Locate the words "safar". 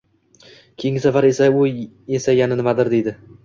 1.03-1.29